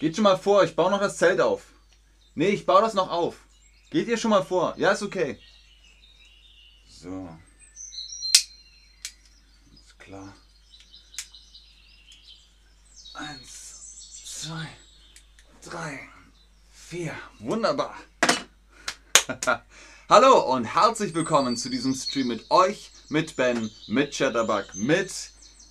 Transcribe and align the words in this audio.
Geht 0.00 0.14
schon 0.14 0.22
mal 0.22 0.38
vor, 0.38 0.62
ich 0.62 0.76
baue 0.76 0.92
noch 0.92 1.00
das 1.00 1.16
Zelt 1.16 1.40
auf. 1.40 1.62
Nee, 2.36 2.50
ich 2.50 2.64
baue 2.64 2.82
das 2.82 2.94
noch 2.94 3.10
auf. 3.10 3.34
Geht 3.90 4.06
ihr 4.06 4.16
schon 4.16 4.30
mal 4.30 4.44
vor? 4.44 4.74
Ja, 4.76 4.92
ist 4.92 5.02
okay. 5.02 5.40
So. 6.88 7.28
Ist 9.74 9.98
klar. 9.98 10.32
Eins, 13.14 14.22
zwei, 14.24 14.68
drei, 15.68 16.08
vier. 16.70 17.12
Wunderbar. 17.40 17.96
Hallo 20.08 20.54
und 20.54 20.64
herzlich 20.64 21.12
willkommen 21.12 21.56
zu 21.56 21.68
diesem 21.68 21.92
Stream 21.94 22.28
mit 22.28 22.48
euch, 22.52 22.92
mit 23.08 23.34
Ben, 23.34 23.68
mit 23.88 24.16
Chatterbug, 24.16 24.66
mit 24.74 25.12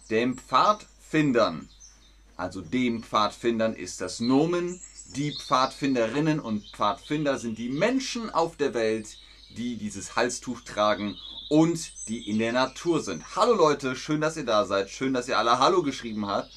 dem 0.09 0.37
Pfadfindern. 0.37 1.69
Also 2.37 2.61
dem 2.61 3.01
Pfadfindern 3.01 3.75
ist 3.75 3.99
das 3.99 4.19
Nomen. 4.19 4.79
Die 5.15 5.35
Pfadfinderinnen 5.35 6.39
und 6.39 6.67
Pfadfinder 6.67 7.39
sind 7.39 7.57
die 7.57 7.69
Menschen 7.69 8.29
auf 8.29 8.55
der 8.57 8.75
Welt, 8.75 9.17
die 9.57 9.75
dieses 9.75 10.15
Halstuch 10.15 10.61
tragen 10.61 11.17
und 11.49 12.07
die 12.07 12.29
in 12.29 12.37
der 12.37 12.53
Natur 12.53 13.01
sind. 13.01 13.35
Hallo 13.35 13.55
Leute, 13.55 13.95
schön, 13.95 14.21
dass 14.21 14.37
ihr 14.37 14.45
da 14.45 14.65
seid. 14.65 14.91
Schön, 14.91 15.13
dass 15.13 15.27
ihr 15.27 15.39
alle 15.39 15.57
Hallo 15.57 15.81
geschrieben 15.81 16.27
habt. 16.27 16.51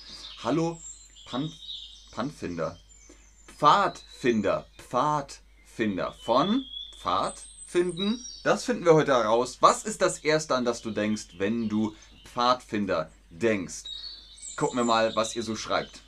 Hallo 0.45 0.79
Pan 1.27 1.51
Panfinder. 2.11 2.77
Pfadfinder. 3.57 4.67
Pfadfinder. 4.77 6.13
Von 6.25 6.67
Pfad 7.01 7.41
finden. 7.67 8.23
Das 8.43 8.65
finden 8.65 8.85
wir 8.85 8.95
heute 8.95 9.13
heraus. 9.13 9.59
Was 9.61 9.85
ist 9.85 10.03
das 10.03 10.19
Erste, 10.19 10.57
an 10.57 10.65
das 10.65 10.83
du 10.83 10.91
denkst, 10.91 11.39
wenn 11.39 11.69
du 11.69 11.95
Pfadfinder 12.25 13.11
denkst? 13.31 13.85
Gucken 14.61 14.77
wir 14.77 14.85
mal, 14.85 15.17
was 15.17 15.35
ihr 15.35 15.43
so 15.43 15.57
schreibt. 15.57 16.03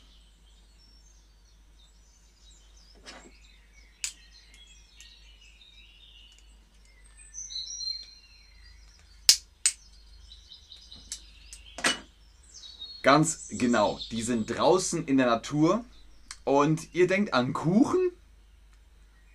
Ganz 13.03 13.49
genau, 13.53 13.99
die 14.11 14.21
sind 14.21 14.51
draußen 14.51 15.07
in 15.07 15.17
der 15.17 15.29
Natur 15.29 15.83
und 16.45 16.93
ihr 16.93 17.07
denkt 17.07 17.33
an 17.33 17.55
Kuchen? 17.55 18.13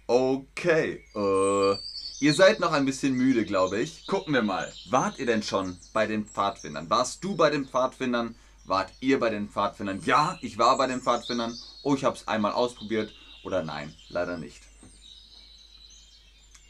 Okay, 0.05 1.03
äh, 1.16 1.75
ihr 2.20 2.33
seid 2.36 2.59
noch 2.59 2.72
ein 2.72 2.86
bisschen 2.86 3.16
müde, 3.16 3.45
glaube 3.45 3.80
ich. 3.80 4.05
Gucken 4.05 4.36
wir 4.36 4.44
mal. 4.44 4.72
Wart 4.92 5.17
ihr 5.17 5.25
denn 5.25 5.42
schon 5.42 5.75
bei 5.92 6.05
den 6.05 6.23
Pfadfindern? 6.27 6.88
Warst 6.92 7.23
du 7.23 7.36
bei 7.36 7.49
den 7.49 7.66
Pfadfindern? 7.66 8.36
Wart 8.68 8.92
ihr 9.00 9.18
bei 9.18 9.30
den 9.30 9.50
Pfadfindern? 9.50 10.02
Ja, 10.04 10.38
ich 10.42 10.58
war 10.58 10.78
bei 10.78 10.88
den 10.88 11.02
Pfadfindern. 11.02 11.58
Oh, 11.84 11.96
ich 11.96 12.04
habe 12.04 12.18
es 12.18 12.28
einmal 12.28 12.52
ausprobiert. 12.52 13.14
Oder 13.44 13.64
nein, 13.64 13.96
leider 14.10 14.38
nicht. 14.38 14.62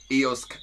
Eosk. 0.10 0.60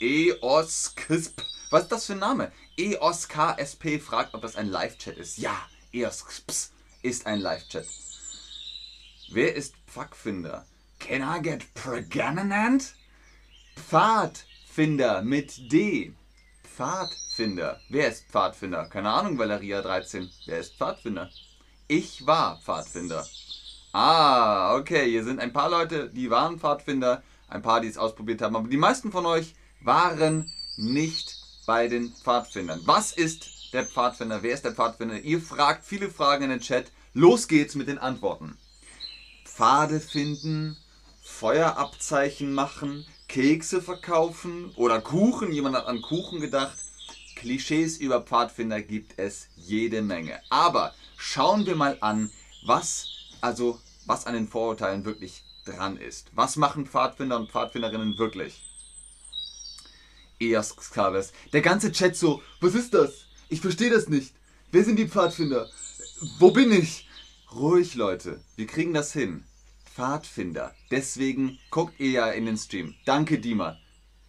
Eoskisp. 0.00 1.42
Was 1.70 1.82
ist 1.82 1.92
das 1.92 2.06
für 2.06 2.14
ein 2.14 2.20
Name? 2.20 2.50
EOSKSP 2.78 4.00
fragt, 4.00 4.34
ob 4.34 4.40
das 4.40 4.56
ein 4.56 4.68
Live-Chat 4.68 5.18
ist. 5.18 5.36
Ja, 5.36 5.68
EOSKSP 5.92 6.72
ist 7.02 7.26
ein 7.26 7.40
Live-Chat. 7.40 7.86
Wer 9.30 9.54
ist 9.54 9.74
Pfadfinder? 9.86 10.64
Can 10.98 11.20
I 11.20 11.42
get 11.42 11.74
pregnant? 11.74 12.94
Pfadfinder 13.76 15.20
mit 15.20 15.70
D. 15.70 16.14
Pfadfinder. 16.78 17.80
Wer 17.88 18.06
ist 18.06 18.30
Pfadfinder? 18.30 18.84
Keine 18.84 19.10
Ahnung, 19.10 19.36
Valeria 19.36 19.82
13. 19.82 20.30
Wer 20.46 20.60
ist 20.60 20.76
Pfadfinder? 20.76 21.28
Ich 21.88 22.24
war 22.24 22.60
Pfadfinder. 22.60 23.26
Ah, 23.92 24.76
okay. 24.76 25.10
Hier 25.10 25.24
sind 25.24 25.40
ein 25.40 25.52
paar 25.52 25.70
Leute, 25.70 26.08
die 26.08 26.30
waren 26.30 26.60
Pfadfinder, 26.60 27.24
ein 27.48 27.62
paar, 27.62 27.80
die 27.80 27.88
es 27.88 27.98
ausprobiert 27.98 28.42
haben, 28.42 28.54
aber 28.54 28.68
die 28.68 28.76
meisten 28.76 29.10
von 29.10 29.26
euch 29.26 29.56
waren 29.80 30.52
nicht 30.76 31.34
bei 31.66 31.88
den 31.88 32.12
Pfadfindern. 32.12 32.80
Was 32.84 33.10
ist 33.10 33.72
der 33.72 33.84
Pfadfinder? 33.84 34.44
Wer 34.44 34.54
ist 34.54 34.64
der 34.64 34.72
Pfadfinder? 34.72 35.18
Ihr 35.18 35.40
fragt 35.40 35.84
viele 35.84 36.08
Fragen 36.08 36.44
in 36.44 36.50
den 36.50 36.60
Chat. 36.60 36.92
Los 37.12 37.48
geht's 37.48 37.74
mit 37.74 37.88
den 37.88 37.98
Antworten. 37.98 38.56
Pfade 39.44 39.98
finden, 39.98 40.76
Feuerabzeichen 41.22 42.54
machen, 42.54 43.04
Kekse 43.28 43.82
verkaufen 43.82 44.72
oder 44.76 45.00
Kuchen. 45.00 45.52
Jemand 45.52 45.76
hat 45.76 45.86
an 45.86 46.02
Kuchen 46.02 46.40
gedacht. 46.40 46.76
Klischees 47.36 47.98
über 47.98 48.22
Pfadfinder 48.22 48.82
gibt 48.82 49.18
es 49.18 49.48
jede 49.54 50.02
Menge. 50.02 50.40
Aber 50.50 50.94
schauen 51.16 51.66
wir 51.66 51.76
mal 51.76 51.98
an, 52.00 52.30
was 52.64 53.06
also 53.40 53.78
was 54.06 54.26
an 54.26 54.34
den 54.34 54.48
Vorurteilen 54.48 55.04
wirklich 55.04 55.44
dran 55.64 55.96
ist. 55.96 56.30
Was 56.34 56.56
machen 56.56 56.86
Pfadfinder 56.86 57.36
und 57.36 57.50
Pfadfinderinnen 57.50 58.18
wirklich? 58.18 58.64
Eos 60.40 60.76
Xaves. 60.76 61.32
Der 61.52 61.60
ganze 61.60 61.92
Chat 61.92 62.16
so, 62.16 62.42
was 62.60 62.74
ist 62.74 62.94
das? 62.94 63.26
Ich 63.48 63.60
verstehe 63.60 63.90
das 63.90 64.08
nicht. 64.08 64.34
Wer 64.72 64.84
sind 64.84 64.96
die 64.96 65.08
Pfadfinder? 65.08 65.68
Wo 66.38 66.50
bin 66.50 66.72
ich? 66.72 67.08
Ruhig, 67.52 67.94
Leute. 67.94 68.40
Wir 68.56 68.66
kriegen 68.66 68.94
das 68.94 69.12
hin. 69.12 69.44
Pfadfinder. 69.98 70.72
Deswegen 70.92 71.58
guckt 71.72 71.98
ihr 71.98 72.10
ja 72.10 72.30
in 72.30 72.46
den 72.46 72.56
Stream. 72.56 72.94
Danke, 73.04 73.40
Dima. 73.40 73.76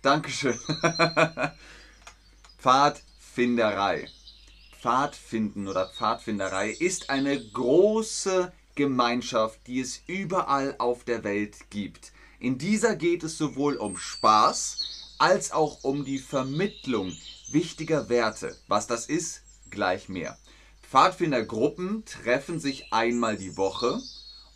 Dankeschön. 0.02 0.58
Pfadfinderei. 2.58 4.08
Pfadfinden 4.82 5.68
oder 5.68 5.88
Pfadfinderei 5.90 6.72
ist 6.72 7.12
eine 7.12 7.40
große 7.40 8.52
Gemeinschaft, 8.74 9.60
die 9.68 9.80
es 9.80 10.02
überall 10.08 10.74
auf 10.80 11.04
der 11.04 11.24
Welt 11.24 11.70
gibt. 11.70 12.14
In 12.40 12.58
dieser 12.58 12.96
geht 12.96 13.22
es 13.22 13.38
sowohl 13.38 13.76
um 13.76 13.96
Spaß 13.96 15.14
als 15.20 15.52
auch 15.52 15.84
um 15.84 16.04
die 16.04 16.18
Vermittlung 16.18 17.16
wichtiger 17.52 18.10
Werte. 18.10 18.58
Was 18.68 18.88
das 18.88 19.06
ist, 19.06 19.44
gleich 19.70 20.10
mehr. 20.10 20.36
Pfadfindergruppen 20.82 22.06
treffen 22.06 22.60
sich 22.60 22.92
einmal 22.92 23.38
die 23.38 23.56
Woche 23.56 24.02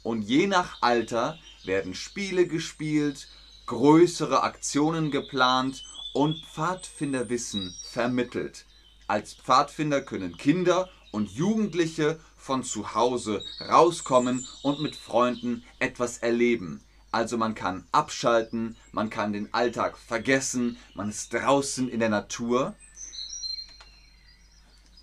und 0.04 0.22
je 0.22 0.48
nach 0.48 0.82
Alter 0.82 1.40
werden 1.64 1.96
Spiele 1.96 2.46
gespielt, 2.46 3.28
größere 3.66 4.44
Aktionen 4.44 5.10
geplant 5.10 5.84
und 6.14 6.46
Pfadfinderwissen 6.46 7.74
vermittelt. 7.92 8.66
Als 9.08 9.34
Pfadfinder 9.34 10.02
können 10.02 10.38
Kinder 10.38 10.90
und 11.12 11.32
Jugendliche 11.32 12.20
von 12.38 12.64
zu 12.64 12.94
Hause 12.94 13.44
rauskommen 13.62 14.46
und 14.62 14.82
mit 14.82 14.96
Freunden 14.96 15.64
etwas 15.80 16.18
erleben. 16.18 16.84
Also 17.12 17.38
man 17.38 17.56
kann 17.56 17.86
abschalten, 17.92 18.76
man 18.92 19.10
kann 19.10 19.34
den 19.34 19.54
Alltag 19.54 19.98
vergessen, 19.98 20.78
man 20.96 21.10
ist 21.10 21.34
draußen 21.34 21.88
in 21.88 22.00
der 22.00 22.10
Natur. 22.10 22.76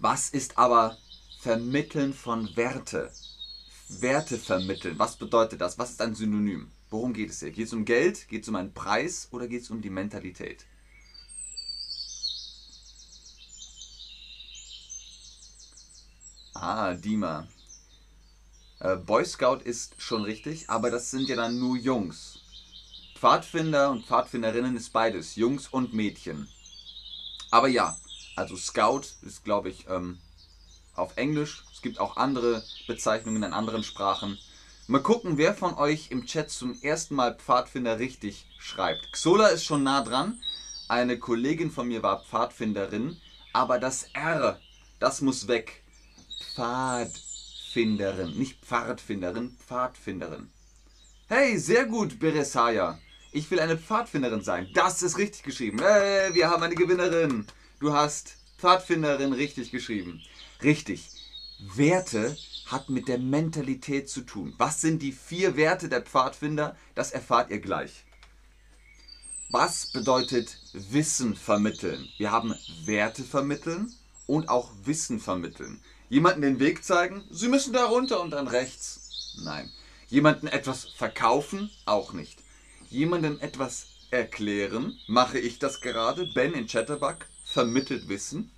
Was 0.00 0.31
ist 0.31 0.59
aber 0.59 0.99
Vermitteln 1.41 2.12
von 2.12 2.56
Werte? 2.56 3.11
Werte 3.98 4.38
vermitteln, 4.38 4.98
was 4.98 5.16
bedeutet 5.16 5.60
das? 5.60 5.78
Was 5.78 5.90
ist 5.90 6.02
ein 6.02 6.14
Synonym? 6.14 6.70
Worum 6.90 7.12
geht 7.12 7.30
es 7.30 7.40
hier? 7.40 7.50
Geht 7.50 7.66
es 7.66 7.72
um 7.72 7.84
Geld? 7.84 8.28
Geht 8.28 8.44
es 8.44 8.48
um 8.48 8.56
einen 8.56 8.72
Preis? 8.72 9.28
Oder 9.32 9.48
geht 9.48 9.62
es 9.62 9.70
um 9.70 9.82
die 9.82 9.90
Mentalität? 9.90 10.64
Ah, 16.54 16.94
Dima. 16.94 17.48
Äh, 18.80 18.96
Boy 18.96 19.24
Scout 19.24 19.62
ist 19.64 19.94
schon 20.00 20.24
richtig, 20.24 20.68
aber 20.70 20.90
das 20.90 21.10
sind 21.10 21.28
ja 21.28 21.36
dann 21.36 21.58
nur 21.58 21.76
Jungs. 21.76 22.40
Pfadfinder 23.14 23.90
und 23.90 24.06
Pfadfinderinnen 24.06 24.76
ist 24.76 24.92
beides, 24.92 25.36
Jungs 25.36 25.68
und 25.68 25.92
Mädchen. 25.92 26.48
Aber 27.50 27.68
ja, 27.68 27.98
also 28.36 28.56
Scout 28.56 29.02
ist, 29.22 29.44
glaube 29.44 29.68
ich, 29.68 29.86
ähm, 29.88 30.18
auf 30.94 31.16
Englisch. 31.16 31.64
Es 31.72 31.82
gibt 31.82 31.98
auch 32.00 32.16
andere 32.16 32.62
Bezeichnungen 32.86 33.42
in 33.42 33.52
anderen 33.52 33.82
Sprachen. 33.82 34.38
Mal 34.87 35.02
gucken, 35.02 35.38
wer 35.38 35.54
von 35.54 35.75
euch 35.75 36.10
im 36.10 36.26
Chat 36.26 36.50
zum 36.50 36.76
ersten 36.82 37.14
Mal 37.14 37.37
Pfadfinder 37.37 37.98
richtig 37.98 38.46
schreibt. 38.58 39.12
Xola 39.12 39.46
ist 39.48 39.64
schon 39.64 39.84
nah 39.84 40.02
dran. 40.02 40.40
Eine 40.88 41.19
Kollegin 41.19 41.70
von 41.70 41.87
mir 41.87 42.02
war 42.02 42.25
Pfadfinderin, 42.25 43.16
aber 43.52 43.78
das 43.78 44.08
R, 44.14 44.58
das 44.98 45.20
muss 45.20 45.46
weg. 45.46 45.84
Pfadfinderin, 46.54 48.36
nicht 48.36 48.64
Pfadfinderin, 48.64 49.56
Pfadfinderin. 49.64 50.50
Hey, 51.28 51.56
sehr 51.58 51.84
gut, 51.84 52.19
Beresaya. 52.19 52.98
Ich 53.31 53.48
will 53.52 53.60
eine 53.60 53.78
Pfadfinderin 53.78 54.43
sein. 54.43 54.69
Das 54.75 55.04
ist 55.04 55.16
richtig 55.16 55.44
geschrieben. 55.44 55.78
Hey, 55.81 56.34
wir 56.34 56.50
haben 56.50 56.64
eine 56.64 56.75
Gewinnerin. 56.75 57.46
Du 57.78 57.93
hast 57.93 58.39
Pfadfinderin 58.60 59.32
richtig 59.32 59.70
geschrieben. 59.70 60.20
Richtig. 60.62 61.08
Werte 61.58 62.36
hat 62.66 62.90
mit 62.90 63.08
der 63.08 63.18
Mentalität 63.18 64.08
zu 64.08 64.20
tun. 64.20 64.54
Was 64.58 64.80
sind 64.80 65.00
die 65.00 65.12
vier 65.12 65.56
Werte 65.56 65.88
der 65.88 66.02
Pfadfinder? 66.02 66.76
Das 66.94 67.10
erfahrt 67.10 67.50
ihr 67.50 67.60
gleich. 67.60 68.04
Was 69.50 69.86
bedeutet 69.86 70.58
Wissen 70.72 71.34
vermitteln? 71.34 72.08
Wir 72.18 72.30
haben 72.30 72.54
Werte 72.84 73.24
vermitteln 73.24 73.92
und 74.26 74.48
auch 74.48 74.70
Wissen 74.84 75.18
vermitteln. 75.18 75.80
Jemanden 76.08 76.42
den 76.42 76.60
Weg 76.60 76.84
zeigen, 76.84 77.24
Sie 77.30 77.48
müssen 77.48 77.72
da 77.72 77.86
runter 77.86 78.20
und 78.20 78.30
dann 78.30 78.46
rechts. 78.46 79.36
Nein. 79.42 79.70
Jemanden 80.08 80.48
etwas 80.48 80.84
verkaufen? 80.96 81.70
Auch 81.86 82.12
nicht. 82.12 82.40
Jemandem 82.90 83.38
etwas 83.40 83.86
erklären? 84.10 84.98
Mache 85.06 85.38
ich 85.38 85.58
das 85.58 85.80
gerade? 85.80 86.26
Ben 86.26 86.52
in 86.52 86.66
Chatterbug 86.66 87.26
vermittelt 87.50 88.08
Wissen. 88.08 88.52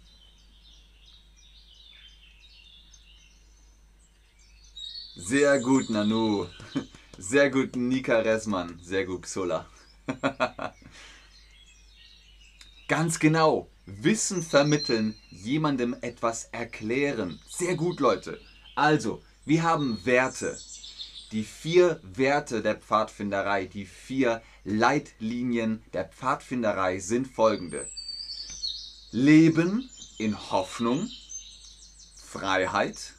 Sehr 5.16 5.60
gut, 5.60 5.88
Nanu. 5.88 6.46
Sehr 7.18 7.50
gut, 7.50 7.74
Nika 7.76 8.18
Resmann. 8.18 8.78
Sehr 8.82 9.06
gut, 9.06 9.22
Xola. 9.22 9.66
Ganz 12.88 13.18
genau. 13.18 13.70
Wissen 13.86 14.42
vermitteln, 14.42 15.14
jemandem 15.30 15.96
etwas 16.02 16.44
erklären. 16.52 17.40
Sehr 17.48 17.76
gut, 17.76 17.98
Leute. 17.98 18.40
Also, 18.74 19.22
wir 19.44 19.62
haben 19.62 20.04
Werte. 20.04 20.58
Die 21.32 21.44
vier 21.44 21.98
Werte 22.02 22.60
der 22.60 22.76
Pfadfinderei, 22.76 23.64
die 23.64 23.86
vier 23.86 24.42
Leitlinien 24.64 25.82
der 25.94 26.04
Pfadfinderei 26.04 26.98
sind 26.98 27.26
folgende. 27.26 27.88
Leben 29.14 29.90
in 30.16 30.50
Hoffnung, 30.50 31.10
Freiheit, 32.16 33.12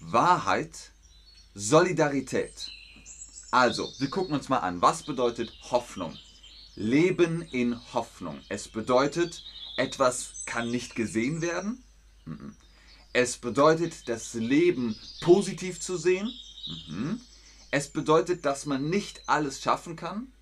Wahrheit, 0.00 0.90
Solidarität. 1.54 2.72
Also, 3.52 3.88
wir 3.98 4.10
gucken 4.10 4.34
uns 4.34 4.48
mal 4.48 4.58
an, 4.58 4.82
was 4.82 5.04
bedeutet 5.04 5.52
Hoffnung? 5.70 6.18
Leben 6.74 7.42
in 7.42 7.80
Hoffnung. 7.94 8.40
Es 8.48 8.66
bedeutet, 8.66 9.44
etwas 9.76 10.42
kann 10.44 10.72
nicht 10.72 10.96
gesehen 10.96 11.40
werden. 11.40 11.84
Es 13.12 13.36
bedeutet, 13.36 14.08
das 14.08 14.34
Leben 14.34 14.96
positiv 15.20 15.78
zu 15.80 15.96
sehen. 15.96 16.32
Es 17.70 17.88
bedeutet, 17.88 18.44
dass 18.44 18.66
man 18.66 18.90
nicht 18.90 19.28
alles 19.28 19.62
schaffen 19.62 19.94
kann. 19.94 20.32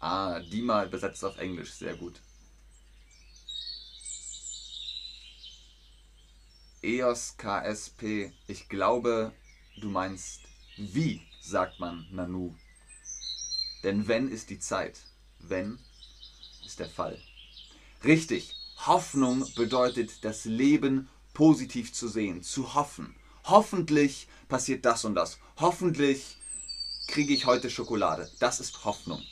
Ah, 0.00 0.40
die 0.40 0.62
mal 0.62 0.88
besetzt 0.88 1.24
auf 1.24 1.36
Englisch, 1.36 1.72
sehr 1.72 1.94
gut. 1.94 2.20
EOS 6.82 7.36
KSP, 7.36 8.32
ich 8.46 8.70
glaube, 8.70 9.32
du 9.76 9.90
meinst 9.90 10.40
wie, 10.78 11.20
sagt 11.42 11.78
man 11.78 12.06
Nanu. 12.10 12.54
Denn 13.82 14.08
wenn 14.08 14.30
ist 14.30 14.48
die 14.48 14.58
Zeit, 14.58 14.98
wenn 15.38 15.78
ist 16.64 16.78
der 16.78 16.88
Fall. 16.88 17.20
Richtig, 18.02 18.54
Hoffnung 18.86 19.46
bedeutet 19.54 20.24
das 20.24 20.46
Leben 20.46 21.10
positiv 21.34 21.92
zu 21.92 22.08
sehen, 22.08 22.42
zu 22.42 22.74
hoffen. 22.74 23.14
Hoffentlich 23.44 24.28
passiert 24.48 24.86
das 24.86 25.04
und 25.04 25.14
das. 25.14 25.38
Hoffentlich 25.58 26.38
kriege 27.08 27.34
ich 27.34 27.44
heute 27.44 27.68
Schokolade. 27.68 28.30
Das 28.38 28.60
ist 28.60 28.86
Hoffnung. 28.86 29.22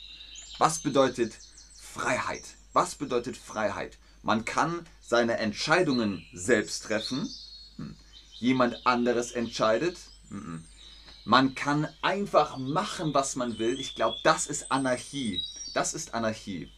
Was 0.59 0.79
bedeutet 0.79 1.39
Freiheit? 1.73 2.43
Was 2.73 2.95
bedeutet 2.95 3.37
Freiheit? 3.37 3.97
Man 4.23 4.43
kann 4.43 4.85
seine 4.99 5.37
Entscheidungen 5.37 6.25
selbst 6.33 6.83
treffen. 6.83 7.29
Hm. 7.77 7.95
Jemand 8.33 8.85
anderes 8.85 9.31
entscheidet. 9.31 9.97
Hm. 10.27 10.65
Man 11.23 11.55
kann 11.55 11.87
einfach 12.01 12.57
machen, 12.57 13.13
was 13.13 13.37
man 13.37 13.57
will. 13.57 13.79
Ich 13.79 13.95
glaube, 13.95 14.17
das 14.23 14.47
ist 14.47 14.69
Anarchie. 14.69 15.41
Das 15.73 15.93
ist 15.93 16.13
Anarchie. 16.13 16.69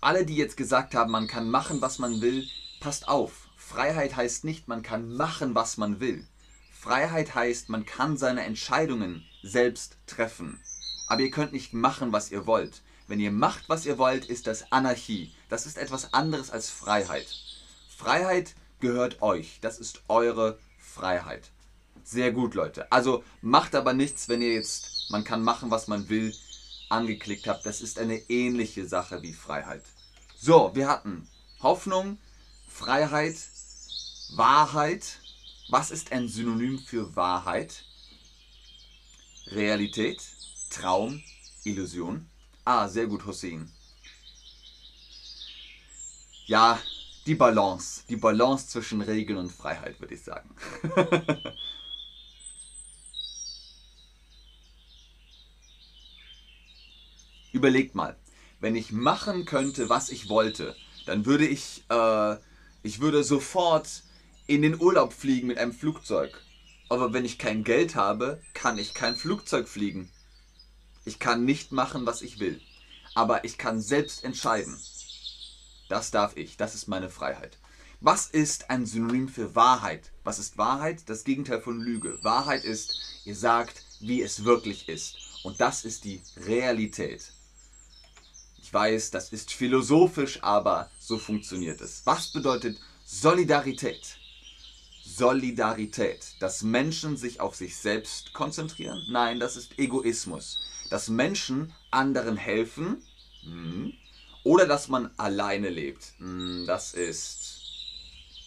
Alle, 0.00 0.24
die 0.24 0.36
jetzt 0.36 0.56
gesagt 0.56 0.94
haben, 0.94 1.10
man 1.10 1.26
kann 1.26 1.50
machen, 1.50 1.80
was 1.80 1.98
man 1.98 2.20
will, 2.20 2.46
passt 2.78 3.08
auf. 3.08 3.48
Freiheit 3.56 4.14
heißt 4.14 4.44
nicht, 4.44 4.68
man 4.68 4.84
kann 4.84 5.12
machen, 5.12 5.56
was 5.56 5.76
man 5.76 5.98
will. 5.98 6.24
Freiheit 6.86 7.34
heißt, 7.34 7.68
man 7.68 7.84
kann 7.84 8.16
seine 8.16 8.44
Entscheidungen 8.44 9.26
selbst 9.42 9.96
treffen. 10.06 10.60
Aber 11.08 11.20
ihr 11.20 11.32
könnt 11.32 11.52
nicht 11.52 11.72
machen, 11.72 12.12
was 12.12 12.30
ihr 12.30 12.46
wollt. 12.46 12.80
Wenn 13.08 13.18
ihr 13.18 13.32
macht, 13.32 13.68
was 13.68 13.86
ihr 13.86 13.98
wollt, 13.98 14.26
ist 14.26 14.46
das 14.46 14.70
Anarchie. 14.70 15.34
Das 15.48 15.66
ist 15.66 15.78
etwas 15.78 16.14
anderes 16.14 16.52
als 16.52 16.70
Freiheit. 16.70 17.26
Freiheit 17.88 18.54
gehört 18.78 19.20
euch. 19.20 19.58
Das 19.62 19.80
ist 19.80 20.02
eure 20.06 20.60
Freiheit. 20.78 21.50
Sehr 22.04 22.30
gut, 22.30 22.54
Leute. 22.54 22.92
Also 22.92 23.24
macht 23.42 23.74
aber 23.74 23.92
nichts, 23.92 24.28
wenn 24.28 24.40
ihr 24.40 24.54
jetzt, 24.54 25.10
man 25.10 25.24
kann 25.24 25.42
machen, 25.42 25.72
was 25.72 25.88
man 25.88 26.08
will, 26.08 26.32
angeklickt 26.88 27.48
habt. 27.48 27.66
Das 27.66 27.80
ist 27.80 27.98
eine 27.98 28.18
ähnliche 28.30 28.86
Sache 28.86 29.22
wie 29.22 29.32
Freiheit. 29.32 29.82
So, 30.38 30.70
wir 30.74 30.86
hatten 30.86 31.26
Hoffnung, 31.60 32.18
Freiheit, 32.68 33.34
Wahrheit. 34.36 35.18
Was 35.68 35.90
ist 35.90 36.12
ein 36.12 36.28
Synonym 36.28 36.78
für 36.78 37.16
Wahrheit? 37.16 37.84
Realität, 39.48 40.22
Traum, 40.70 41.22
Illusion. 41.64 42.28
Ah, 42.64 42.86
sehr 42.88 43.06
gut, 43.06 43.26
Hussein. 43.26 43.72
Ja, 46.46 46.80
die 47.26 47.34
Balance. 47.34 48.04
Die 48.08 48.16
Balance 48.16 48.68
zwischen 48.68 49.00
Regeln 49.00 49.38
und 49.38 49.50
Freiheit, 49.50 49.98
würde 50.00 50.14
ich 50.14 50.22
sagen. 50.22 50.54
Überlegt 57.52 57.96
mal, 57.96 58.16
wenn 58.60 58.76
ich 58.76 58.92
machen 58.92 59.44
könnte, 59.46 59.88
was 59.88 60.10
ich 60.10 60.28
wollte, 60.28 60.76
dann 61.06 61.26
würde 61.26 61.46
ich, 61.46 61.84
äh, 61.88 62.36
ich 62.84 63.00
würde 63.00 63.24
sofort 63.24 64.04
in 64.46 64.62
den 64.62 64.80
Urlaub 64.80 65.12
fliegen 65.12 65.48
mit 65.48 65.58
einem 65.58 65.72
Flugzeug. 65.72 66.40
Aber 66.88 67.12
wenn 67.12 67.24
ich 67.24 67.38
kein 67.38 67.64
Geld 67.64 67.96
habe, 67.96 68.40
kann 68.54 68.78
ich 68.78 68.94
kein 68.94 69.16
Flugzeug 69.16 69.68
fliegen. 69.68 70.10
Ich 71.04 71.18
kann 71.18 71.44
nicht 71.44 71.72
machen, 71.72 72.06
was 72.06 72.22
ich 72.22 72.38
will. 72.38 72.60
Aber 73.14 73.44
ich 73.44 73.58
kann 73.58 73.80
selbst 73.80 74.24
entscheiden. 74.24 74.78
Das 75.88 76.10
darf 76.10 76.36
ich. 76.36 76.56
Das 76.56 76.74
ist 76.74 76.86
meine 76.86 77.10
Freiheit. 77.10 77.58
Was 78.00 78.26
ist 78.26 78.70
ein 78.70 78.86
Synonym 78.86 79.28
für 79.28 79.54
Wahrheit? 79.54 80.12
Was 80.22 80.38
ist 80.38 80.58
Wahrheit? 80.58 81.08
Das 81.08 81.24
Gegenteil 81.24 81.60
von 81.60 81.80
Lüge. 81.80 82.18
Wahrheit 82.22 82.64
ist, 82.64 83.22
ihr 83.24 83.34
sagt, 83.34 83.82
wie 84.00 84.22
es 84.22 84.44
wirklich 84.44 84.88
ist. 84.88 85.16
Und 85.42 85.60
das 85.60 85.84
ist 85.84 86.04
die 86.04 86.20
Realität. 86.36 87.32
Ich 88.58 88.72
weiß, 88.72 89.10
das 89.12 89.32
ist 89.32 89.52
philosophisch, 89.52 90.42
aber 90.42 90.90
so 90.98 91.18
funktioniert 91.18 91.80
es. 91.80 92.02
Was 92.04 92.32
bedeutet 92.32 92.78
Solidarität? 93.04 94.18
Solidarität, 95.16 96.34
dass 96.40 96.62
Menschen 96.62 97.16
sich 97.16 97.40
auf 97.40 97.54
sich 97.54 97.76
selbst 97.76 98.32
konzentrieren? 98.32 99.02
Nein, 99.08 99.40
das 99.40 99.56
ist 99.56 99.78
Egoismus 99.78 100.58
dass 100.90 101.08
Menschen 101.08 101.72
anderen 101.90 102.36
helfen 102.36 103.02
hm, 103.42 103.92
oder 104.44 104.66
dass 104.66 104.88
man 104.88 105.10
alleine 105.16 105.68
lebt. 105.68 106.14
Hm, 106.18 106.64
das 106.66 106.94
ist 106.94 107.62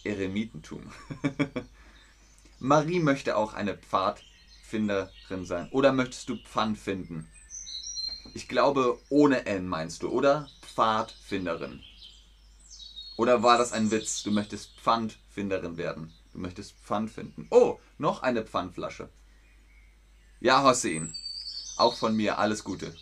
Eremitentum. 0.04 0.90
Marie 2.58 3.00
möchte 3.00 3.36
auch 3.36 3.54
eine 3.54 3.76
Pfadfinderin 3.76 5.44
sein. 5.44 5.68
Oder 5.70 5.92
möchtest 5.92 6.28
du 6.28 6.36
Pfand 6.36 6.78
finden? 6.78 7.28
Ich 8.34 8.48
glaube, 8.48 8.98
ohne 9.08 9.46
N 9.46 9.66
meinst 9.66 10.02
du, 10.02 10.08
oder? 10.08 10.48
Pfadfinderin. 10.62 11.82
Oder 13.16 13.42
war 13.42 13.58
das 13.58 13.72
ein 13.72 13.90
Witz? 13.90 14.22
Du 14.22 14.30
möchtest 14.30 14.78
Pfandfinderin 14.78 15.76
werden. 15.76 16.12
Du 16.32 16.38
möchtest 16.38 16.74
Pfand 16.84 17.10
finden. 17.10 17.46
Oh, 17.50 17.78
noch 17.98 18.22
eine 18.22 18.44
Pfandflasche. 18.44 19.08
Ja, 20.40 20.62
Hossein. 20.62 21.14
Auch 21.76 21.96
von 21.96 22.16
mir 22.16 22.38
alles 22.38 22.64
Gute. 22.64 22.94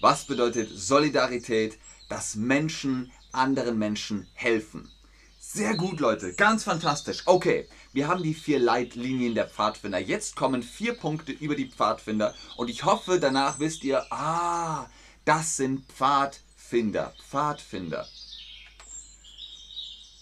Was 0.00 0.26
bedeutet 0.26 0.70
Solidarität? 0.72 1.78
Dass 2.08 2.36
Menschen 2.36 3.10
anderen 3.32 3.78
Menschen 3.78 4.28
helfen. 4.34 4.90
Sehr 5.38 5.76
gut, 5.76 6.00
Leute. 6.00 6.34
Ganz 6.34 6.64
fantastisch. 6.64 7.22
Okay, 7.24 7.68
wir 7.92 8.08
haben 8.08 8.22
die 8.22 8.34
vier 8.34 8.58
Leitlinien 8.58 9.34
der 9.34 9.48
Pfadfinder. 9.48 9.98
Jetzt 9.98 10.36
kommen 10.36 10.62
vier 10.62 10.94
Punkte 10.94 11.32
über 11.32 11.54
die 11.54 11.70
Pfadfinder. 11.70 12.34
Und 12.56 12.68
ich 12.68 12.84
hoffe, 12.84 13.20
danach 13.20 13.58
wisst 13.58 13.84
ihr, 13.84 14.04
ah, 14.12 14.88
das 15.24 15.56
sind 15.56 15.86
Pfadfinder. 15.86 17.14
Pfadfinder. 17.28 18.06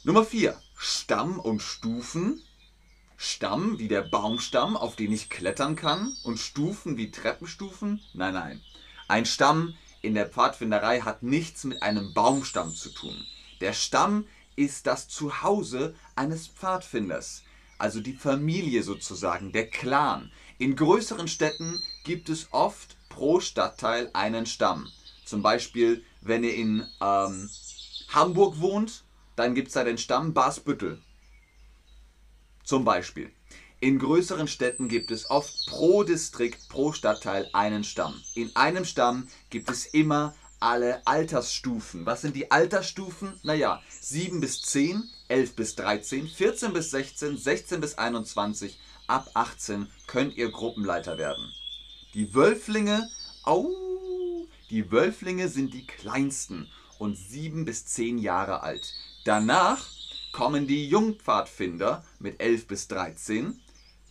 Nummer 0.05 0.25
vier. 0.25 0.61
Stamm 0.87 1.41
und 1.41 1.63
Stufen 1.63 2.43
Stamm 3.17 3.79
wie 3.79 3.89
der 3.89 4.03
Baumstamm, 4.03 4.77
auf 4.77 4.97
den 4.97 5.13
ich 5.13 5.31
klettern 5.31 5.77
kann, 5.77 6.15
und 6.25 6.39
Stufen 6.39 6.99
wie 6.99 7.11
Treppenstufen? 7.11 8.03
Nein, 8.13 8.35
nein. 8.35 8.61
Ein 9.09 9.25
Stamm 9.25 9.79
in 10.03 10.13
der 10.13 10.29
Pfadfinderei 10.29 11.01
hat 11.01 11.23
nichts 11.23 11.65
mit 11.65 11.83
einem 11.83 12.13
Baumstamm 12.13 12.75
zu 12.75 12.91
tun. 12.91 13.17
Der 13.63 13.73
Stamm 13.73 14.27
ist 14.57 14.87
das 14.87 15.09
Zuhause 15.09 15.95
eines 16.17 16.49
Pfadfinders, 16.49 17.45
also 17.79 18.01
die 18.01 18.13
Familie 18.13 18.83
sozusagen, 18.83 19.53
der 19.53 19.71
Clan. 19.71 20.31
In 20.59 20.77
größeren 20.77 21.29
Städten 21.29 21.83
gibt 22.05 22.29
es 22.29 22.49
oft 22.53 22.99
pro 23.09 23.41
Stadtteil 23.41 24.11
einen 24.13 24.45
Stamm. 24.45 24.91
Zum 25.25 25.41
Beispiel, 25.41 26.05
wenn 26.21 26.45
ihr 26.45 26.55
in 26.55 26.87
ähm, 27.01 27.49
Hamburg 28.11 28.61
wohnt 28.61 29.04
dann 29.37 29.55
gibt 29.55 29.69
es 29.69 29.75
da 29.75 29.85
den 29.85 29.99
Stamm 29.99 30.35
Basbüttel. 30.35 31.01
Zum 32.65 32.85
Beispiel. 32.85 33.31
In 33.81 33.99
größeren 33.99 34.49
Städten 34.49 34.89
gibt 34.89 35.11
es 35.11 35.29
oft 35.29 35.67
pro 35.67 36.05
Distrikt, 36.05 36.69
pro 36.69 36.93
Stadtteil 36.93 37.51
einen 37.53 37.85
Stamm. 37.85 38.15
In 38.35 38.55
einem 38.57 38.85
Stamm 38.87 39.29
gibt 39.51 39.71
es 39.71 39.85
immer 39.85 40.35
alle 40.61 41.07
Altersstufen. 41.07 42.07
Was 42.07 42.23
sind 42.23 42.35
die 42.35 42.51
Altersstufen? 42.51 43.39
Naja, 43.43 43.83
7 44.01 44.41
bis 44.41 44.63
10, 44.63 45.03
11 45.29 45.57
bis 45.57 45.75
13, 45.77 46.27
14 46.27 46.73
bis 46.73 46.91
16, 46.91 47.37
16 47.37 47.81
bis 47.83 47.99
21, 47.99 48.79
ab 49.07 49.31
18 49.35 49.89
könnt 50.07 50.35
ihr 50.37 50.51
Gruppenleiter 50.51 51.19
werden. 51.19 51.53
Die 52.15 52.35
Wölflinge, 52.35 53.11
au, 53.43 53.69
die 54.71 54.91
Wölflinge 54.91 55.49
sind 55.51 55.75
die 55.75 55.87
kleinsten 55.87 56.71
und 56.99 57.17
7 57.17 57.65
bis 57.65 57.87
10 57.87 58.19
Jahre 58.19 58.63
alt. 58.63 58.95
Danach 59.25 59.87
kommen 60.33 60.67
die 60.67 60.89
Jungpfadfinder 60.89 62.05
mit 62.19 62.41
11 62.41 62.67
bis 62.67 62.89
13. 62.89 63.61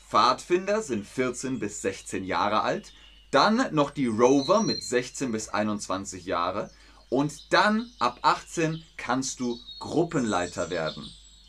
Pfadfinder 0.10 0.82
sind 0.82 1.06
14 1.06 1.60
bis 1.60 1.82
16 1.82 2.24
Jahre 2.24 2.62
alt. 2.62 2.94
Dann 3.32 3.74
noch 3.74 3.90
die 3.90 4.08
Rover 4.08 4.64
mit 4.64 4.84
16 4.84 5.32
bis 5.32 5.50
21 5.50 6.26
Jahre. 6.26 6.70
Und 7.10 7.54
dann 7.54 7.92
ab 8.00 8.20
18 8.22 8.84
kannst 8.96 9.40
du 9.40 9.60
Gruppenleiter 9.80 10.70
werden. 10.70 11.04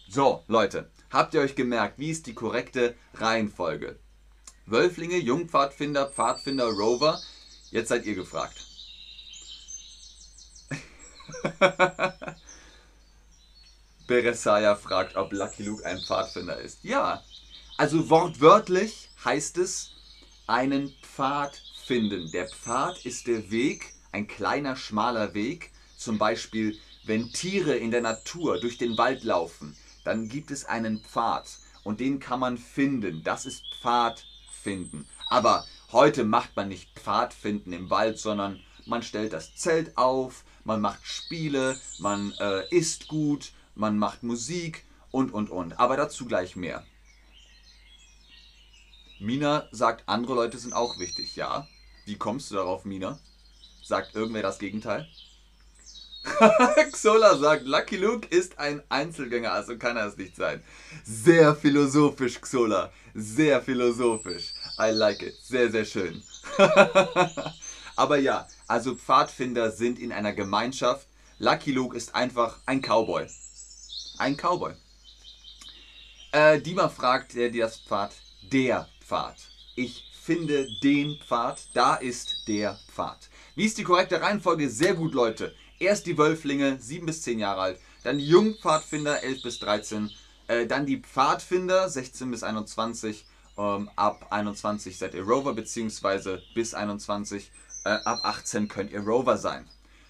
So, 0.09 0.43
Leute, 0.49 0.91
habt 1.11 1.35
ihr 1.35 1.41
euch 1.41 1.55
gemerkt, 1.55 1.99
wie 1.99 2.11
ist 2.11 2.27
die 2.27 2.35
korrekte 2.35 2.95
Reihenfolge? 3.15 3.99
Wölflinge, 4.67 5.19
Jungpfadfinder, 5.19 6.09
Pfadfinder, 6.09 6.67
Rover. 6.67 7.21
Jetzt 7.71 7.89
seid 7.89 8.07
ihr 8.07 8.15
gefragt. 8.15 8.74
Beresaya 14.07 14.77
fragt, 14.77 15.17
ob 15.17 15.33
Lucky 15.33 15.63
Luke 15.63 15.85
ein 15.85 15.99
Pfadfinder 15.99 16.59
ist. 16.59 16.85
Ja, 16.85 17.23
also 17.77 18.11
wortwörtlich 18.11 19.11
heißt 19.25 19.59
es 19.59 19.93
einen 20.47 20.95
Pfad 21.03 21.61
finden. 21.85 22.31
Der 22.33 22.49
Pfad 22.49 23.05
ist 23.05 23.27
der 23.27 23.51
Weg, 23.51 23.95
ein 24.13 24.27
kleiner, 24.27 24.77
schmaler 24.77 25.35
Weg. 25.35 25.73
Zum 25.97 26.19
Beispiel, 26.19 26.79
wenn 27.05 27.33
Tiere 27.33 27.77
in 27.77 27.91
der 27.91 28.03
Natur 28.03 28.61
durch 28.61 28.79
den 28.79 28.99
Wald 28.99 29.25
laufen, 29.25 29.77
dann 30.05 30.29
gibt 30.29 30.51
es 30.51 30.65
einen 30.67 31.01
Pfad 31.01 31.49
und 31.83 32.01
den 32.01 32.21
kann 32.21 32.41
man 32.41 32.59
finden. 32.59 33.23
Das 33.25 33.47
ist 33.47 33.65
Pfadfinden. 33.81 35.07
Aber 35.29 35.67
heute 35.93 36.25
macht 36.25 36.57
man 36.57 36.69
nicht 36.69 36.91
Pfadfinden 36.99 37.73
im 37.73 37.91
Wald, 37.91 38.19
sondern 38.19 38.61
man 38.87 39.03
stellt 39.03 39.33
das 39.33 39.57
Zelt 39.57 39.97
auf, 39.97 40.45
man 40.65 40.81
macht 40.81 41.07
Spiele, 41.07 41.79
man 41.99 42.33
äh, 42.41 42.69
isst 42.71 43.09
gut, 43.09 43.53
man 43.75 43.99
macht 43.99 44.23
Musik 44.23 44.85
und 45.11 45.33
und 45.33 45.51
und. 45.51 45.79
Aber 45.79 45.97
dazu 45.97 46.27
gleich 46.27 46.57
mehr. 46.57 46.85
Mina 49.21 49.69
sagt, 49.71 50.09
andere 50.09 50.35
Leute 50.35 50.59
sind 50.59 50.73
auch 50.73 50.99
wichtig. 50.99 51.37
Ja. 51.37 51.69
Wie 52.05 52.17
kommst 52.17 52.51
du 52.51 52.57
darauf, 52.57 52.85
Mina? 52.85 53.19
Sagt 53.83 54.15
irgendwer 54.15 54.43
das 54.43 54.59
Gegenteil? 54.59 55.09
Xola 56.93 57.37
sagt, 57.37 57.65
Lucky 57.65 57.97
Luke 57.97 58.27
ist 58.29 58.59
ein 58.59 58.83
Einzelgänger, 58.89 59.53
also 59.53 59.77
kann 59.77 59.97
er 59.97 60.07
es 60.07 60.17
nicht 60.17 60.37
sein. 60.37 60.63
Sehr 61.05 61.55
philosophisch, 61.55 62.41
Xola. 62.41 62.93
Sehr 63.15 63.63
philosophisch. 63.63 64.55
I 64.79 64.91
like 64.91 65.23
it. 65.23 65.35
Sehr, 65.43 65.71
sehr 65.71 65.85
schön. 65.85 66.23
Aber 67.97 68.19
ja, 68.19 68.49
also 68.67 68.95
Pfadfinder 68.95 69.71
sind 69.71 69.99
in 69.99 70.13
einer 70.13 70.33
Gemeinschaft. 70.33 71.07
Lucky 71.39 71.73
Luke 71.73 71.97
ist 71.97 72.15
einfach 72.15 72.61
ein 72.67 72.81
Cowboy. 72.81 73.27
Ein 74.19 74.37
Cowboy. 74.37 74.75
Äh, 76.33 76.61
Dima 76.61 76.89
fragt, 76.89 77.35
der 77.35 77.51
dir 77.51 77.65
das 77.65 77.79
Pfad, 77.79 78.13
der 78.53 78.89
Pfad. 79.01 79.37
Ich 79.77 80.05
finde 80.23 80.67
den 80.83 81.19
Pfad, 81.19 81.69
da 81.75 81.97
ist 81.97 82.49
der 82.49 82.79
Pfad. 82.89 83.29
Wie 83.55 83.67
ist 83.67 83.79
die 83.79 83.85
korrekte 83.85 84.21
Reihenfolge? 84.21 84.71
Sehr 84.71 84.95
gut, 84.95 85.15
Leute. 85.15 85.55
Erst 85.79 86.07
die 86.07 86.17
Wölflinge, 86.17 86.81
7 86.81 87.07
bis 87.07 87.23
10 87.23 87.39
Jahre 87.39 87.61
alt, 87.61 87.81
dann 88.05 88.19
die 88.19 88.27
Jungpfadfinder, 88.27 89.23
11 89.23 89.43
bis 89.43 89.59
13, 89.59 90.11
äh, 90.49 90.67
dann 90.67 90.87
die 90.87 90.99
Pfadfinder, 90.99 91.89
16 91.89 92.31
bis 92.31 92.43
21, 92.43 93.27
ähm, 93.57 93.91
ab 93.97 94.27
21 94.31 94.99
seid 94.99 95.15
ihr 95.15 95.25
Rover, 95.25 95.55
beziehungsweise 95.55 96.43
bis 96.55 96.75
21, 96.75 97.51
äh, 97.85 97.91
ab 98.05 98.21
18 98.23 98.69
könnt 98.69 98.93
ihr 98.93 99.01
Rover 99.01 99.37
sein. 99.37 99.67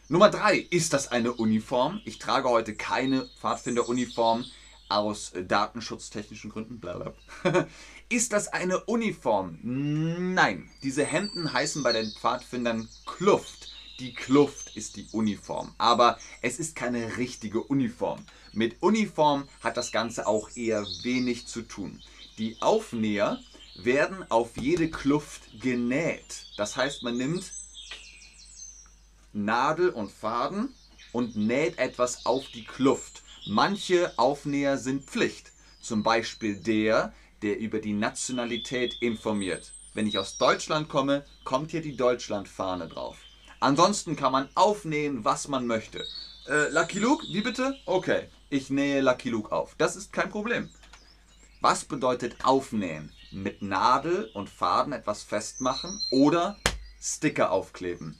Nummer 0.08 0.30
3, 0.30 0.58
ist 0.58 0.92
das 0.92 1.08
eine 1.08 1.32
Uniform? 1.32 2.00
Ich 2.04 2.18
trage 2.18 2.48
heute 2.48 2.74
keine 2.74 3.28
Pfadfinderuniform 3.40 4.44
aus 4.88 5.32
äh, 5.32 5.44
datenschutztechnischen 5.44 6.50
Gründen. 6.50 6.78
Blablabla. 6.78 7.14
Ist 8.10 8.34
das 8.34 8.48
eine 8.48 8.80
Uniform? 8.84 9.58
Nein. 9.62 10.68
Diese 10.82 11.04
Hemden 11.04 11.52
heißen 11.52 11.82
bei 11.82 11.92
den 11.92 12.10
Pfadfindern 12.10 12.88
Kluft. 13.06 13.72
Die 13.98 14.12
Kluft 14.12 14.76
ist 14.76 14.96
die 14.96 15.06
Uniform. 15.12 15.74
Aber 15.78 16.18
es 16.42 16.58
ist 16.58 16.76
keine 16.76 17.16
richtige 17.16 17.62
Uniform. 17.62 18.24
Mit 18.52 18.82
Uniform 18.82 19.48
hat 19.62 19.76
das 19.78 19.90
Ganze 19.90 20.26
auch 20.26 20.50
eher 20.54 20.84
wenig 21.02 21.46
zu 21.46 21.62
tun. 21.62 22.02
Die 22.38 22.60
Aufnäher 22.60 23.40
werden 23.76 24.30
auf 24.30 24.56
jede 24.56 24.90
Kluft 24.90 25.60
genäht. 25.60 26.46
Das 26.56 26.76
heißt, 26.76 27.02
man 27.02 27.16
nimmt 27.16 27.52
Nadel 29.34 29.90
und 29.90 30.10
Faden 30.10 30.74
und 31.12 31.36
näht 31.36 31.78
etwas 31.78 32.26
auf 32.26 32.46
die 32.48 32.64
Kluft. 32.64 33.22
Manche 33.46 34.12
Aufnäher 34.16 34.78
sind 34.78 35.04
Pflicht. 35.04 35.52
Zum 35.80 36.02
Beispiel 36.02 36.56
der, 36.56 37.12
der 37.42 37.58
über 37.58 37.78
die 37.78 37.92
Nationalität 37.92 38.94
informiert. 39.00 39.72
Wenn 39.92 40.06
ich 40.06 40.18
aus 40.18 40.38
Deutschland 40.38 40.88
komme, 40.88 41.24
kommt 41.44 41.70
hier 41.70 41.82
die 41.82 41.96
Deutschlandfahne 41.96 42.88
drauf. 42.88 43.18
Ansonsten 43.60 44.16
kann 44.16 44.32
man 44.32 44.48
aufnähen, 44.54 45.24
was 45.24 45.48
man 45.48 45.66
möchte. 45.66 46.04
Äh, 46.48 46.68
Lucky 46.70 46.98
Luke, 46.98 47.26
wie 47.28 47.40
bitte? 47.40 47.76
Okay, 47.86 48.28
ich 48.50 48.70
nähe 48.70 49.00
Lucky 49.00 49.30
Luke 49.30 49.52
auf. 49.52 49.74
Das 49.78 49.96
ist 49.96 50.12
kein 50.12 50.30
Problem. 50.30 50.68
Was 51.60 51.84
bedeutet 51.84 52.44
aufnähen? 52.44 53.12
Mit 53.30 53.62
Nadel 53.62 54.30
und 54.34 54.50
Faden 54.50 54.92
etwas 54.92 55.22
festmachen 55.22 55.98
oder 56.10 56.58
Sticker 57.00 57.52
aufkleben. 57.52 58.18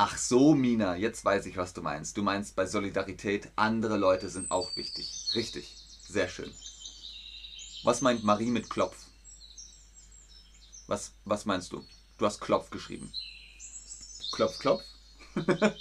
Ach 0.00 0.16
so, 0.16 0.54
Mina, 0.54 0.94
jetzt 0.94 1.24
weiß 1.24 1.46
ich, 1.46 1.56
was 1.56 1.72
du 1.72 1.82
meinst. 1.82 2.16
Du 2.16 2.22
meinst 2.22 2.54
bei 2.54 2.66
Solidarität, 2.66 3.50
andere 3.56 3.96
Leute 3.96 4.28
sind 4.28 4.48
auch 4.52 4.76
wichtig. 4.76 5.12
Richtig, 5.34 5.74
sehr 6.08 6.28
schön. 6.28 6.54
Was 7.82 8.00
meint 8.00 8.22
Marie 8.22 8.52
mit 8.52 8.70
Klopf? 8.70 8.96
Was, 10.86 11.14
was 11.24 11.46
meinst 11.46 11.72
du? 11.72 11.84
Du 12.16 12.26
hast 12.26 12.40
Klopf 12.40 12.70
geschrieben. 12.70 13.12
Klopf, 14.30 14.60
klopf. 14.60 14.84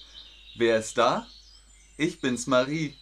Wer 0.56 0.80
ist 0.80 0.98
da? 0.98 1.28
Ich 1.98 2.20
bin's, 2.20 2.48
Marie. 2.48 2.98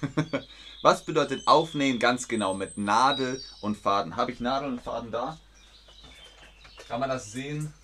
was 0.80 1.04
bedeutet 1.04 1.46
aufnähen 1.46 1.98
ganz 1.98 2.26
genau 2.26 2.54
mit 2.54 2.78
Nadel 2.78 3.44
und 3.60 3.76
Faden? 3.76 4.16
Habe 4.16 4.32
ich 4.32 4.40
Nadel 4.40 4.70
und 4.70 4.80
Faden 4.80 5.10
da? 5.10 5.38
Kann 6.88 7.00
man 7.00 7.10
das 7.10 7.32
sehen? 7.32 7.74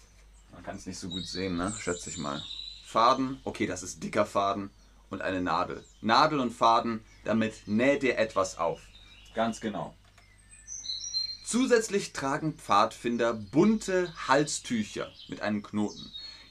Kann 0.65 0.77
es 0.77 0.87
nicht 0.87 0.99
so 0.99 1.09
gut 1.09 1.27
sehen, 1.27 1.57
ne? 1.57 1.75
Schätze 1.79 2.11
ich 2.11 2.19
mal. 2.19 2.43
Faden, 2.87 3.41
okay, 3.45 3.67
das 3.67 3.83
ist 3.83 4.03
dicker 4.03 4.25
Faden 4.25 4.71
und 5.11 5.21
eine 5.21 5.41
Nadel. 5.41 5.85
Nadel 6.01 6.41
und 6.41 6.53
Faden, 6.53 7.05
damit 7.25 7.67
näht 7.67 8.03
ihr 8.03 8.19
etwas 8.19 8.59
auf. 8.59 8.81
Ganz 9.35 9.61
genau. 9.61 9.95
Zusätzlich 11.45 12.13
tragen 12.13 12.55
Pfadfinder 12.55 13.35
bunte 13.35 14.13
Halstücher 14.29 15.13
mit 15.29 15.43
einem 15.43 15.63
Knoten. 15.63 16.11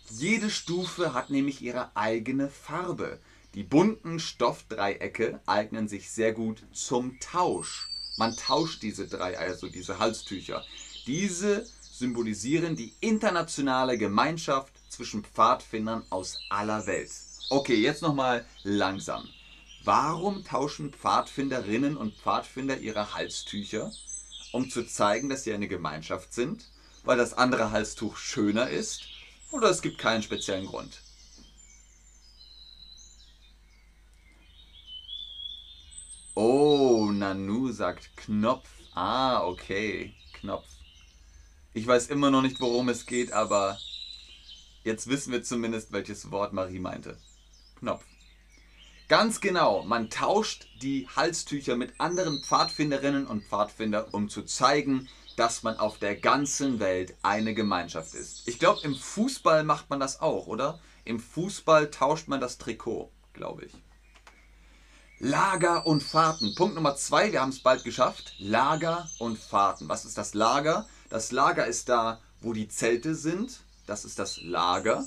Jede 0.10 0.52
Stufe 0.52 1.14
hat 1.14 1.32
nämlich 1.32 1.62
ihre 1.62 1.96
eigene 1.96 2.50
Farbe. 2.50 3.20
Die 3.56 3.64
bunten 3.64 4.20
Stoffdreiecke 4.20 5.40
eignen 5.48 5.88
sich 5.88 6.12
sehr 6.12 6.34
gut 6.34 6.64
zum 6.74 7.20
Tausch. 7.20 7.90
Man 8.18 8.36
tauscht 8.36 8.84
diese 8.84 9.08
drei, 9.08 9.38
also 9.38 9.68
diese 9.68 9.98
Halstücher. 9.98 10.64
Diese 11.08 11.68
symbolisieren 11.94 12.76
die 12.76 12.94
internationale 13.02 14.00
Gemeinschaft 14.00 14.74
zwischen 14.90 15.24
Pfadfindern 15.24 16.04
aus 16.10 16.40
aller 16.50 16.88
Welt. 16.88 17.12
Okay, 17.52 17.76
jetzt 17.76 18.02
nochmal 18.02 18.46
langsam. 18.64 19.30
Warum 19.84 20.44
tauschen 20.44 20.92
Pfadfinderinnen 20.92 21.96
und 21.96 22.16
Pfadfinder 22.16 22.80
ihre 22.80 23.14
Halstücher? 23.14 23.92
Um 24.52 24.70
zu 24.70 24.84
zeigen, 24.88 25.30
dass 25.30 25.44
sie 25.44 25.54
eine 25.54 25.68
Gemeinschaft 25.68 26.34
sind? 26.34 26.66
Weil 27.04 27.18
das 27.18 27.34
andere 27.34 27.70
Halstuch 27.72 28.18
schöner 28.18 28.70
ist? 28.70 29.04
Oder 29.52 29.70
es 29.70 29.82
gibt 29.82 30.00
keinen 30.00 30.24
speziellen 30.24 30.66
Grund? 30.66 31.02
Oh, 36.34 37.12
Nanu 37.12 37.72
sagt 37.72 38.18
Knopf. 38.18 38.68
Ah, 38.96 39.44
okay. 39.44 40.16
Knopf. 40.34 40.73
Ich 41.74 41.88
weiß 41.88 42.08
immer 42.08 42.32
noch 42.32 42.42
nicht, 42.42 42.60
worum 42.60 42.90
es 42.90 43.06
geht, 43.06 43.32
aber 43.32 43.78
Jetzt 44.84 45.08
wissen 45.08 45.32
wir 45.32 45.44
zumindest, 45.44 45.94
welches 45.94 46.30
Wort 46.30 46.52
Marie 46.52 46.80
meinte. 46.80 47.18
Knopf. 47.80 48.04
Ganz 49.08 49.40
genau, 49.40 49.84
man 49.84 50.10
tauscht 50.10 50.68
die 50.82 51.08
Halstücher 51.16 51.76
mit 51.76 52.00
anderen 52.00 52.42
Pfadfinderinnen 52.44 53.26
und 53.26 53.46
Pfadfinder, 53.46 54.14
um 54.14 54.30
zu 54.30 54.44
zeigen, 54.44 55.08
dass 55.38 55.64
man 55.64 55.78
auf 55.78 56.00
der 56.00 56.16
ganzen 56.16 56.80
Welt 56.80 57.16
eine 57.22 57.54
Gemeinschaft 57.54 58.14
ist. 58.14 58.48
Ich 58.48 58.60
glaube, 58.60 58.82
im 58.84 58.96
Fußball 58.96 59.64
macht 59.64 59.90
man 59.90 60.00
das 60.00 60.20
auch, 60.20 60.48
oder? 60.48 60.80
Im 61.06 61.20
Fußball 61.20 61.90
tauscht 61.90 62.28
man 62.28 62.42
das 62.42 62.58
Trikot, 62.58 63.10
glaube 63.34 63.66
ich. 63.66 63.72
Lager 65.20 65.86
und 65.86 66.04
Fahrten. 66.04 66.56
Punkt 66.56 66.76
Nummer 66.76 66.98
zwei, 66.98 67.32
wir 67.32 67.40
haben 67.40 67.50
es 67.50 67.64
bald 67.64 67.86
geschafft. 67.86 68.34
Lager 68.40 69.10
und 69.20 69.38
Fahrten. 69.38 69.88
Was 69.88 70.04
ist 70.04 70.18
das 70.18 70.34
Lager? 70.34 70.88
Das 71.14 71.32
Lager 71.32 71.68
ist 71.68 71.90
da, 71.90 72.20
wo 72.42 72.54
die 72.54 72.70
Zelte 72.70 73.14
sind. 73.14 73.60
Das 73.86 74.04
ist 74.04 74.18
das 74.18 74.42
Lager. 74.42 75.06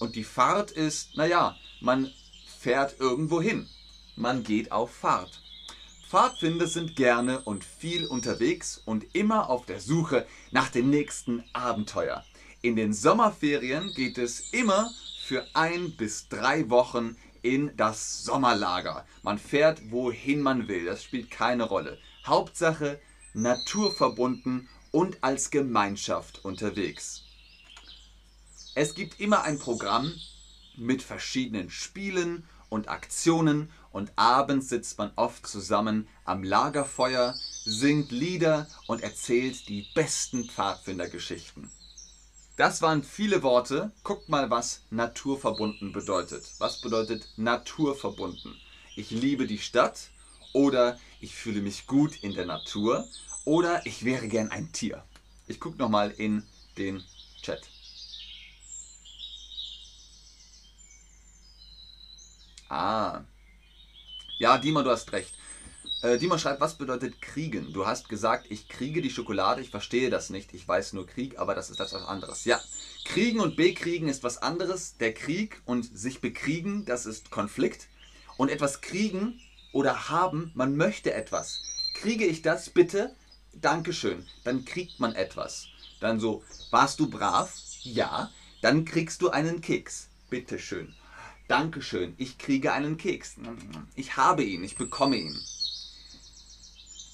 Und 0.00 0.16
die 0.16 0.24
Fahrt 0.24 0.70
ist, 0.70 1.14
naja, 1.14 1.54
man 1.82 2.10
fährt 2.58 2.98
irgendwo 3.00 3.42
hin. 3.42 3.68
Man 4.16 4.44
geht 4.44 4.72
auf 4.72 4.90
Fahrt. 4.90 5.42
Pfadfinder 6.08 6.66
sind 6.66 6.96
gerne 6.96 7.42
und 7.42 7.64
viel 7.64 8.06
unterwegs 8.06 8.80
und 8.86 9.14
immer 9.14 9.50
auf 9.50 9.66
der 9.66 9.78
Suche 9.78 10.26
nach 10.52 10.70
dem 10.70 10.88
nächsten 10.88 11.44
Abenteuer. 11.52 12.24
In 12.62 12.74
den 12.74 12.94
Sommerferien 12.94 13.92
geht 13.92 14.16
es 14.16 14.54
immer 14.54 14.90
für 15.22 15.44
ein 15.52 15.98
bis 15.98 16.30
drei 16.30 16.70
Wochen 16.70 17.14
in 17.42 17.76
das 17.76 18.24
Sommerlager. 18.24 19.04
Man 19.22 19.38
fährt 19.38 19.90
wohin 19.90 20.40
man 20.40 20.66
will, 20.66 20.86
das 20.86 21.04
spielt 21.04 21.30
keine 21.30 21.64
Rolle. 21.64 21.98
Hauptsache 22.24 22.98
naturverbunden 23.34 24.66
und 24.96 25.22
als 25.22 25.50
Gemeinschaft 25.50 26.42
unterwegs. 26.42 27.24
Es 28.74 28.94
gibt 28.94 29.20
immer 29.20 29.42
ein 29.42 29.58
Programm 29.58 30.10
mit 30.74 31.02
verschiedenen 31.02 31.68
Spielen 31.68 32.44
und 32.70 32.88
Aktionen 32.88 33.70
und 33.92 34.10
abends 34.16 34.70
sitzt 34.70 34.96
man 34.96 35.12
oft 35.16 35.46
zusammen 35.46 36.08
am 36.24 36.42
Lagerfeuer, 36.42 37.34
singt 37.66 38.10
Lieder 38.10 38.68
und 38.86 39.02
erzählt 39.02 39.68
die 39.68 39.86
besten 39.94 40.48
Pfadfindergeschichten. 40.48 41.70
Das 42.56 42.80
waren 42.80 43.04
viele 43.04 43.42
Worte. 43.42 43.92
Guckt 44.02 44.30
mal, 44.30 44.48
was 44.48 44.80
naturverbunden 44.88 45.92
bedeutet. 45.92 46.54
Was 46.56 46.80
bedeutet 46.80 47.28
naturverbunden? 47.36 48.58
Ich 48.96 49.10
liebe 49.10 49.46
die 49.46 49.58
Stadt 49.58 50.08
oder 50.54 50.98
ich 51.20 51.34
fühle 51.34 51.60
mich 51.60 51.86
gut 51.86 52.16
in 52.22 52.32
der 52.32 52.46
Natur 52.46 53.06
oder 53.46 53.86
ich 53.86 54.04
wäre 54.04 54.28
gern 54.28 54.50
ein 54.50 54.72
Tier. 54.72 55.02
Ich 55.46 55.60
gucke 55.60 55.78
nochmal 55.78 56.10
in 56.10 56.42
den 56.76 57.02
Chat. 57.40 57.62
Ah. 62.68 63.22
Ja, 64.38 64.58
Dima, 64.58 64.82
du 64.82 64.90
hast 64.90 65.12
recht. 65.12 65.32
Äh, 66.02 66.18
Dima 66.18 66.38
schreibt, 66.38 66.60
was 66.60 66.76
bedeutet 66.76 67.22
kriegen? 67.22 67.72
Du 67.72 67.86
hast 67.86 68.08
gesagt, 68.08 68.46
ich 68.50 68.68
kriege 68.68 69.00
die 69.00 69.10
Schokolade, 69.10 69.62
ich 69.62 69.70
verstehe 69.70 70.10
das 70.10 70.28
nicht. 70.28 70.52
Ich 70.52 70.66
weiß 70.66 70.92
nur 70.92 71.06
Krieg, 71.06 71.38
aber 71.38 71.54
das 71.54 71.70
ist 71.70 71.78
das 71.78 71.92
was 71.92 72.04
anderes. 72.04 72.44
Ja, 72.44 72.60
kriegen 73.04 73.40
und 73.40 73.56
bekriegen 73.56 74.08
ist 74.08 74.24
was 74.24 74.38
anderes. 74.38 74.96
Der 74.98 75.14
Krieg 75.14 75.62
und 75.64 75.84
sich 75.96 76.20
bekriegen, 76.20 76.84
das 76.84 77.06
ist 77.06 77.30
Konflikt. 77.30 77.86
Und 78.36 78.50
etwas 78.50 78.80
kriegen 78.80 79.40
oder 79.72 80.08
haben, 80.08 80.50
man 80.54 80.76
möchte 80.76 81.14
etwas. 81.14 81.62
Kriege 81.94 82.26
ich 82.26 82.42
das 82.42 82.68
bitte? 82.68 83.14
Dankeschön. 83.60 84.26
Dann 84.44 84.64
kriegt 84.64 85.00
man 85.00 85.14
etwas. 85.14 85.66
Dann 86.00 86.20
so, 86.20 86.44
warst 86.70 87.00
du 87.00 87.08
brav? 87.08 87.52
Ja. 87.82 88.30
Dann 88.62 88.84
kriegst 88.84 89.22
du 89.22 89.30
einen 89.30 89.60
Keks. 89.60 90.08
Bitteschön. 90.30 90.94
Dankeschön, 91.48 92.14
ich 92.18 92.38
kriege 92.38 92.72
einen 92.72 92.96
Keks. 92.96 93.36
Ich 93.94 94.16
habe 94.16 94.42
ihn, 94.42 94.64
ich 94.64 94.76
bekomme 94.76 95.16
ihn. 95.16 95.40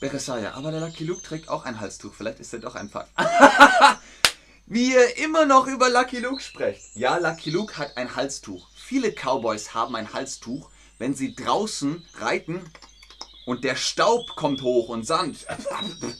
Beresaya, 0.00 0.54
aber 0.54 0.70
der 0.70 0.80
Lucky 0.80 1.04
Luke 1.04 1.22
trägt 1.22 1.50
auch 1.50 1.66
ein 1.66 1.78
Halstuch. 1.78 2.14
Vielleicht 2.14 2.40
ist 2.40 2.52
er 2.54 2.60
doch 2.60 2.74
ein 2.74 2.88
Fakt. 2.88 3.10
Wie 4.66 4.92
ihr 4.92 5.18
immer 5.18 5.44
noch 5.44 5.66
über 5.66 5.90
Lucky 5.90 6.18
Luke 6.18 6.42
sprecht. 6.42 6.96
Ja, 6.96 7.18
Lucky 7.18 7.50
Luke 7.50 7.76
hat 7.76 7.96
ein 7.98 8.16
Halstuch. 8.16 8.68
Viele 8.74 9.12
Cowboys 9.12 9.74
haben 9.74 9.94
ein 9.96 10.14
Halstuch, 10.14 10.70
wenn 10.98 11.14
sie 11.14 11.34
draußen 11.34 12.02
reiten 12.14 12.64
und 13.44 13.64
der 13.64 13.76
Staub 13.76 14.36
kommt 14.36 14.62
hoch 14.62 14.88
und 14.88 15.06
Sand. 15.06 15.46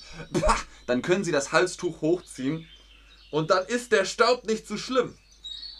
Dann 0.86 1.02
können 1.02 1.24
sie 1.24 1.32
das 1.32 1.52
Halstuch 1.52 2.00
hochziehen 2.00 2.68
und 3.30 3.50
dann 3.50 3.64
ist 3.66 3.92
der 3.92 4.04
Staub 4.04 4.44
nicht 4.46 4.66
so 4.66 4.76
schlimm. 4.76 5.16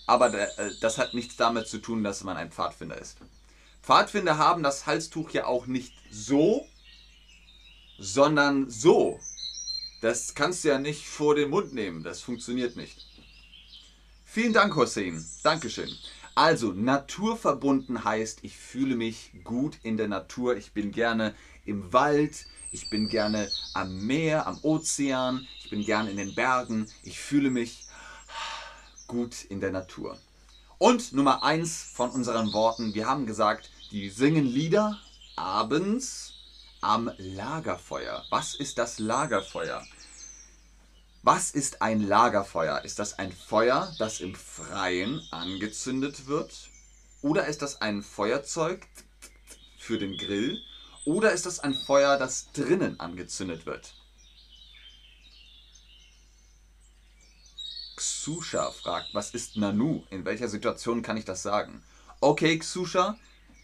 Aber 0.07 0.33
äh, 0.33 0.71
das 0.81 0.99
hat 0.99 1.15
nichts 1.15 1.37
damit 1.37 1.69
zu 1.69 1.79
tun, 1.79 2.03
dass 2.03 2.25
man 2.25 2.37
ein 2.37 2.51
Pfadfinder 2.51 2.99
ist. 2.99 3.19
Pfadfinder 3.83 4.39
haben 4.39 4.63
das 4.63 4.87
Halstuch 4.87 5.31
ja 5.31 5.47
auch 5.47 5.67
nicht 5.67 5.93
so, 6.11 6.67
sondern 7.99 8.71
so. 8.71 9.19
Das 10.01 10.35
kannst 10.35 10.65
du 10.65 10.69
ja 10.69 10.79
nicht 10.79 11.07
vor 11.07 11.35
den 11.35 11.51
Mund 11.51 11.75
nehmen. 11.75 12.03
Das 12.03 12.21
funktioniert 12.21 12.77
nicht. 12.77 13.07
Vielen 14.25 14.53
Dank, 14.53 14.75
Hussein. 14.75 15.25
Dankeschön. 15.43 15.91
Also, 16.35 16.73
naturverbunden 16.73 18.05
heißt, 18.05 18.39
ich 18.43 18.57
fühle 18.57 18.97
mich 18.97 19.33
gut 19.45 19.79
in 19.83 19.97
der 19.97 20.09
Natur. 20.09 20.57
Ich 20.57 20.73
bin 20.73 20.91
gerne 20.91 21.35
im 21.67 21.93
Wald. 21.93 22.47
Ich 22.71 22.89
bin 22.89 23.09
gerne 23.09 23.51
am 23.75 24.07
Meer, 24.07 24.47
am 24.47 24.59
Ozean. 24.63 25.47
Ich 25.63 25.69
bin 25.69 25.85
gerne 25.85 26.11
in 26.11 26.17
den 26.17 26.35
Bergen. 26.35 26.89
Ich 27.03 27.19
fühle 27.19 27.51
mich 27.51 27.85
gut 29.07 29.45
in 29.45 29.61
der 29.61 29.73
Natur. 29.73 30.19
Und 30.79 31.13
Nummer 31.13 31.43
eins 31.43 31.83
von 31.83 32.11
unseren 32.11 32.53
Worten, 32.55 32.95
wir 32.95 33.07
haben 33.07 33.27
gesagt, 33.27 33.71
die 33.91 34.09
singen 34.09 34.47
Lieder 34.47 34.99
abends 35.37 36.33
am 36.81 37.11
Lagerfeuer. 37.19 38.25
Was 38.31 38.55
ist 38.55 38.79
das 38.79 38.99
Lagerfeuer? 38.99 39.85
Was 41.25 41.53
ist 41.53 41.83
ein 41.83 42.01
Lagerfeuer? 42.01 42.85
Ist 42.85 42.99
das 42.99 43.17
ein 43.17 43.31
Feuer, 43.31 43.95
das 44.01 44.21
im 44.21 44.35
Freien 44.35 45.23
angezündet 45.31 46.27
wird? 46.27 46.69
Oder 47.21 47.47
ist 47.47 47.63
das 47.63 47.81
ein 47.81 48.03
Feuerzeug 48.03 48.89
für 49.79 49.99
den 49.99 50.17
Grill? 50.17 50.61
Oder 51.05 51.31
ist 51.31 51.47
das 51.47 51.61
ein 51.61 51.75
Feuer, 51.75 52.19
das 52.19 52.51
drinnen 52.51 52.99
angezündet 52.99 53.67
wird? 53.67 53.95
Xusha 57.95 58.73
fragt, 58.73 59.15
was 59.15 59.31
ist 59.31 59.57
Nanu? 59.57 60.05
In 60.11 60.25
welcher 60.25 60.49
Situation 60.49 61.03
kann 61.03 61.17
ich 61.17 61.25
das 61.25 61.45
sagen? 61.45 61.85
Okay, 62.21 62.59
Xusha, 62.59 63.17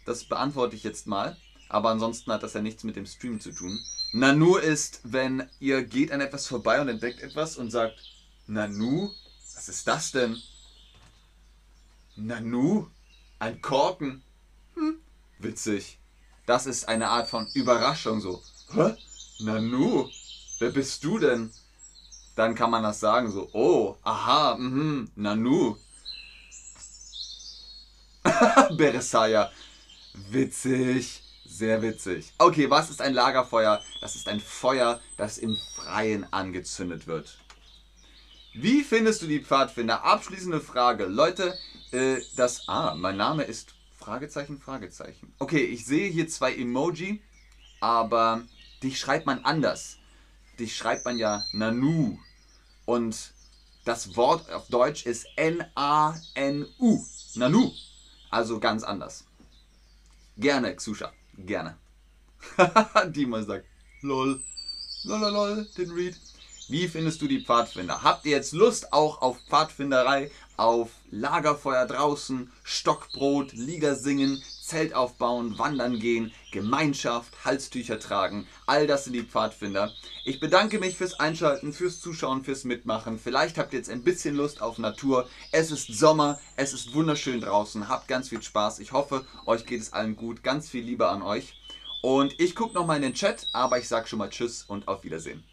das 0.05 0.23
beantworte 0.23 0.77
ich 0.77 0.83
jetzt 0.83 1.07
mal. 1.07 1.35
Aber 1.67 1.89
ansonsten 1.89 2.31
hat 2.31 2.41
das 2.41 2.53
ja 2.53 2.61
nichts 2.61 2.85
mit 2.85 2.95
dem 2.95 3.05
Stream 3.05 3.41
zu 3.41 3.51
tun. 3.51 3.77
Nanu 4.11 4.57
ist, 4.57 5.01
wenn 5.03 5.47
ihr 5.59 5.83
geht 5.83 6.11
an 6.11 6.21
etwas 6.21 6.47
vorbei 6.47 6.81
und 6.81 6.89
entdeckt 6.89 7.21
etwas 7.21 7.57
und 7.57 7.71
sagt, 7.71 7.95
Nanu? 8.47 9.11
Was 9.55 9.69
ist 9.69 9.87
das 9.87 10.11
denn? 10.11 10.37
Nanu? 12.15 12.87
Ein 13.37 13.61
Korken? 13.61 14.23
Hm, 14.75 14.99
witzig. 15.39 15.99
Das 16.45 16.65
ist 16.65 16.87
eine 16.87 17.09
Art 17.09 17.29
von 17.29 17.47
Überraschung 17.53 18.21
so. 18.21 18.41
Hä? 18.73 18.95
Nanu? 19.39 20.09
Wer 20.59 20.71
bist 20.71 21.03
du 21.03 21.19
denn? 21.19 21.51
dann 22.39 22.55
kann 22.55 22.71
man 22.71 22.83
das 22.83 23.01
sagen, 23.01 23.29
so, 23.29 23.49
oh, 23.51 23.97
aha, 24.01 24.55
mhm, 24.57 25.11
Nanu. 25.15 25.75
Beresaya. 28.77 29.51
Witzig, 30.13 31.21
sehr 31.59 31.81
witzig. 31.81 32.33
Okay, 32.37 32.69
was 32.69 32.89
ist 32.89 33.01
ein 33.01 33.13
Lagerfeuer? 33.13 33.83
Das 34.01 34.15
ist 34.15 34.27
ein 34.27 34.39
Feuer, 34.39 34.99
das 35.17 35.37
im 35.37 35.57
Freien 35.75 36.25
angezündet 36.33 37.05
wird. 37.05 37.37
Wie 38.53 38.81
findest 38.83 39.21
du 39.21 39.27
die 39.27 39.43
Pfadfinder? 39.43 40.03
Abschließende 40.03 40.61
Frage. 40.61 41.05
Leute, 41.05 41.55
äh, 41.91 42.17
das. 42.35 42.67
Ah, 42.67 42.95
mein 42.95 43.17
Name 43.17 43.43
ist 43.43 43.75
Fragezeichen, 43.97 44.59
Fragezeichen. 44.59 45.33
Okay, 45.37 45.63
ich 45.65 45.85
sehe 45.85 46.09
hier 46.09 46.27
zwei 46.29 46.55
Emoji, 46.55 47.21
aber 47.81 48.41
dich 48.81 48.97
schreibt 48.99 49.27
man 49.27 49.43
anders. 49.45 49.97
Dich 50.57 50.75
schreibt 50.75 51.05
man 51.05 51.17
ja 51.17 51.43
Nanu. 51.51 52.17
Und 52.85 53.33
das 53.85 54.15
Wort 54.15 54.49
auf 54.49 54.67
Deutsch 54.69 55.05
ist 55.05 55.27
N-A-N-U. 55.35 57.05
Nanu. 57.35 57.71
Also 58.31 58.59
ganz 58.59 58.83
anders. 58.83 59.25
Gerne, 60.37 60.75
Xusha. 60.75 61.11
Gerne. 61.45 61.77
Dima 63.07 63.43
sagt, 63.43 63.65
lol. 64.01 64.41
Lololol, 65.03 65.67
den 65.77 65.91
Read. 65.91 66.15
Wie 66.67 66.87
findest 66.87 67.21
du 67.21 67.27
die 67.27 67.43
Pfadfinder? 67.43 68.03
Habt 68.03 68.25
ihr 68.25 68.31
jetzt 68.31 68.53
Lust 68.53 68.93
auch 68.93 69.21
auf 69.21 69.39
Pfadfinderei, 69.47 70.29
auf 70.57 70.91
Lagerfeuer 71.09 71.87
draußen, 71.87 72.51
Stockbrot, 72.63 73.53
Lieder 73.53 73.95
singen, 73.95 74.41
Zelt 74.69 74.93
aufbauen, 74.93 75.57
wandern 75.57 75.99
gehen, 75.99 76.31
Gemeinschaft, 76.51 77.33
Halstücher 77.43 77.99
tragen. 77.99 78.47
All 78.67 78.85
das 78.85 79.05
sind 79.05 79.13
die 79.13 79.23
Pfadfinder. 79.23 79.91
Ich 80.25 80.39
bedanke 80.39 80.77
mich 80.77 80.95
fürs 80.95 81.19
Einschalten, 81.19 81.73
fürs 81.73 81.99
Zuschauen, 81.99 82.43
fürs 82.43 82.65
Mitmachen. 82.65 83.17
Vielleicht 83.17 83.57
habt 83.57 83.73
ihr 83.73 83.79
jetzt 83.79 83.89
ein 83.89 84.03
bisschen 84.03 84.35
Lust 84.35 84.61
auf 84.61 84.77
Natur. 84.77 85.27
Es 85.51 85.71
ist 85.71 85.87
Sommer, 85.87 86.39
es 86.55 86.73
ist 86.73 86.93
wunderschön 86.93 87.41
draußen. 87.41 87.89
Habt 87.89 88.07
ganz 88.07 88.29
viel 88.29 88.43
Spaß. 88.43 88.77
Ich 88.77 88.91
hoffe, 88.91 89.25
euch 89.47 89.65
geht 89.65 89.81
es 89.81 89.91
allen 89.91 90.15
gut. 90.15 90.43
Ganz 90.43 90.69
viel 90.69 90.83
Liebe 90.83 91.09
an 91.09 91.23
euch. 91.23 91.55
Und 92.03 92.39
ich 92.39 92.55
gucke 92.55 92.75
nochmal 92.75 92.97
in 92.97 93.01
den 93.01 93.13
Chat, 93.15 93.47
aber 93.51 93.79
ich 93.79 93.87
sage 93.87 94.07
schon 94.07 94.19
mal 94.19 94.29
Tschüss 94.29 94.63
und 94.63 94.87
auf 94.87 95.03
Wiedersehen. 95.03 95.43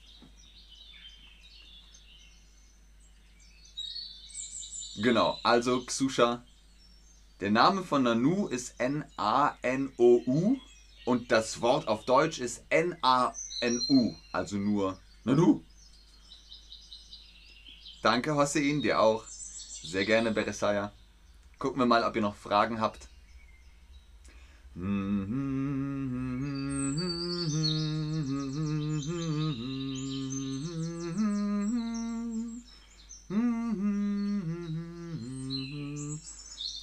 Genau, 4.98 5.38
also 5.42 5.84
Xusha. 5.84 6.42
Der 7.40 7.50
Name 7.50 7.82
von 7.82 8.02
Nanu 8.02 8.46
ist 8.46 8.80
N-A-N-O-U 8.80 10.56
und 11.04 11.30
das 11.30 11.60
Wort 11.60 11.86
auf 11.86 12.06
Deutsch 12.06 12.38
ist 12.38 12.64
N-A-N-U, 12.70 14.14
also 14.32 14.56
nur 14.56 14.98
Nanu. 15.22 15.60
Danke, 18.02 18.34
Hossein, 18.34 18.80
dir 18.80 19.00
auch. 19.00 19.26
Sehr 19.26 20.06
gerne, 20.06 20.32
Beresaya. 20.32 20.92
Gucken 21.58 21.78
wir 21.80 21.86
mal, 21.86 22.04
ob 22.04 22.16
ihr 22.16 22.22
noch 22.22 22.36
Fragen 22.36 22.80
habt. 22.80 23.06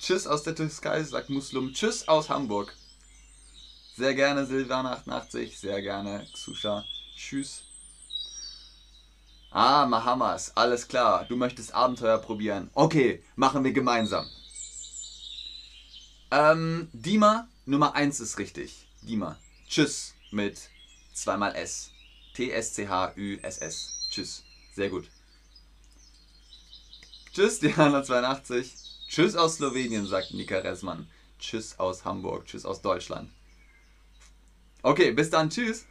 Tschüss 0.05 0.27
aus 0.27 0.43
der 0.43 0.53
Türkei, 0.53 1.01
sagt 1.01 1.29
Muslum. 1.29 1.71
Tschüss 1.71 2.09
aus 2.09 2.29
Hamburg. 2.29 2.75
Sehr 3.95 4.13
gerne 4.13 4.43
Silvan88, 4.43 5.57
sehr 5.57 5.81
gerne 5.81 6.27
Xusha. 6.33 6.83
Tschüss. 7.15 7.63
Ah, 9.49 9.85
Mahamas, 9.85 10.57
alles 10.57 10.89
klar. 10.89 11.23
Du 11.29 11.37
möchtest 11.37 11.73
Abenteuer 11.73 12.17
probieren. 12.17 12.69
Okay, 12.73 13.23
machen 13.37 13.63
wir 13.63 13.71
gemeinsam. 13.71 14.29
Ähm, 16.31 16.89
Dima, 16.91 17.47
Nummer 17.65 17.95
1 17.95 18.19
ist 18.19 18.37
richtig. 18.39 18.85
Dima. 19.03 19.39
Tschüss 19.69 20.15
mit 20.31 20.69
zweimal 21.13 21.55
S. 21.55 21.91
T-S-C-H-Ü-S-S. 22.33 24.09
Tschüss. 24.09 24.43
Sehr 24.75 24.89
gut. 24.89 25.09
Tschüss, 27.31 27.61
Diana82. 27.61 28.82
Tschüss 29.13 29.35
aus 29.35 29.57
Slowenien, 29.57 30.07
sagt 30.07 30.33
Nika 30.33 30.57
Resmann. 30.57 31.07
Tschüss 31.37 31.77
aus 31.77 32.03
Hamburg. 32.03 32.47
Tschüss 32.47 32.65
aus 32.65 32.81
Deutschland. 32.81 33.29
Okay, 34.81 35.11
bis 35.11 35.29
dann. 35.29 35.51
Tschüss. 35.51 35.85